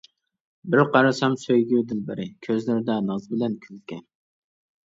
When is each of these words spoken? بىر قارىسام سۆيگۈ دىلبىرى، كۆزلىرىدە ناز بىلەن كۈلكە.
بىر 0.75 0.81
قارىسام 0.95 1.35
سۆيگۈ 1.41 1.81
دىلبىرى، 1.91 2.25
كۆزلىرىدە 2.47 2.97
ناز 3.11 3.31
بىلەن 3.35 3.59
كۈلكە. 3.67 4.01